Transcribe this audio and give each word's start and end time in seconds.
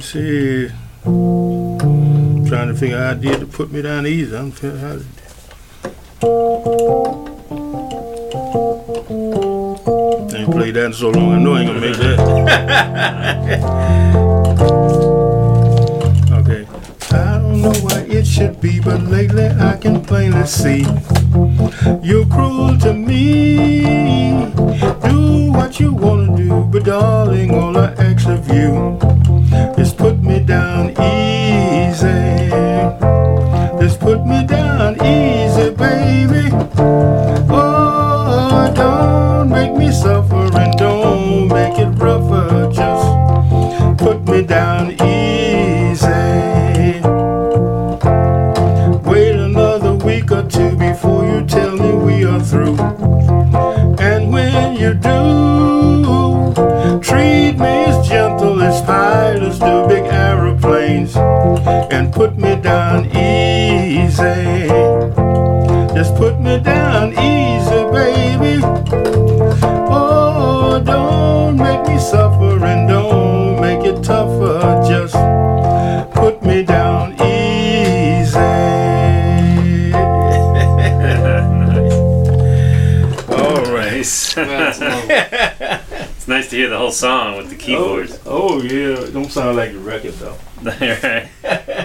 See, 0.00 0.68
trying 1.02 2.68
to 2.68 2.74
figure 2.74 2.98
out 2.98 3.16
how 3.16 3.22
did 3.22 3.40
to 3.40 3.46
put 3.46 3.72
me 3.72 3.80
down 3.80 4.06
easy. 4.06 4.36
I'm 4.36 4.52
figuring 4.52 4.78
how 4.78 4.96
to. 4.96 5.04
I 10.34 10.38
ain't 10.38 10.50
played 10.52 10.74
that 10.74 10.84
in 10.84 10.92
so 10.92 11.08
long. 11.08 11.32
I 11.32 11.38
know 11.38 11.54
I 11.54 11.60
ain't 11.60 11.68
gonna 11.68 11.80
make 11.80 11.96
that. 11.96 12.18
okay. 16.40 16.66
I 17.16 17.38
don't 17.38 17.62
know 17.62 17.72
why 17.80 18.00
it 18.00 18.26
should 18.26 18.60
be, 18.60 18.80
but 18.80 19.00
lately 19.00 19.48
I 19.48 19.78
can 19.78 20.04
plainly 20.04 20.46
see 20.46 20.84
you're 22.02 22.26
cruel 22.26 22.76
to 22.80 22.92
me. 22.92 23.80
Do 25.08 25.52
what 25.52 25.80
you 25.80 25.94
wanna 25.94 26.36
do, 26.36 26.64
but 26.66 26.84
darling, 26.84 27.54
all 27.54 27.78
I 27.78 27.92
ask 27.94 28.28
of 28.28 28.46
you 28.48 28.98
down 30.56 30.90
easy. 31.02 32.48
Just 33.78 34.00
put 34.00 34.24
me 34.24 34.46
down 34.46 34.94
easy, 35.04 35.68
baby. 35.84 36.44
Oh, 37.50 38.72
don't 38.74 39.50
make 39.50 39.72
me 39.74 39.90
suffer 39.92 40.44
and 40.60 40.72
don't 40.78 41.48
make 41.48 41.78
it 41.78 41.92
rougher. 42.04 42.70
Just 42.72 43.06
put 44.02 44.18
me 44.30 44.40
down 44.42 44.92
easy. 44.92 46.24
Wait 49.10 49.36
another 49.50 49.94
week 50.06 50.30
or 50.32 50.44
two 50.48 50.70
before 50.76 51.22
you 51.30 51.44
tell 51.46 51.76
me 51.76 51.90
we 52.06 52.24
are 52.24 52.40
through. 52.40 52.78
And 54.08 54.32
when 54.32 54.76
you 54.82 54.94
do, 54.94 55.45
aeroplanes 61.14 61.92
and 61.92 62.12
put 62.12 62.36
me 62.36 62.56
down 62.56 63.06
easy. 63.06 64.68
Just 65.94 66.14
put 66.16 66.40
me 66.40 66.58
down 66.58 67.12
easy, 67.12 67.84
baby. 67.92 68.60
Oh, 69.88 70.82
don't 70.84 71.56
make 71.56 71.86
me 71.86 71.98
suffer 71.98 72.64
and 72.64 72.88
don't 72.88 73.60
make 73.60 73.84
it 73.84 74.02
tougher. 74.02 74.82
Just 74.86 75.14
put 76.14 76.42
me 76.42 76.64
down 76.64 77.12
easy. 77.14 78.38
All 83.32 83.62
right. 83.72 84.06
Nice. 84.36 85.82
It's 86.26 86.30
nice 86.30 86.50
to 86.50 86.56
hear 86.56 86.68
the 86.68 86.76
whole 86.76 86.90
song 86.90 87.36
with 87.36 87.50
the 87.50 87.54
keyboards. 87.54 88.18
Oh, 88.26 88.58
oh 88.58 88.60
yeah, 88.60 88.96
don't 89.12 89.30
sound 89.30 89.56
like 89.56 89.70
the 89.70 89.78
record 89.78 90.14
though. 90.14 90.36
right. 90.64 91.28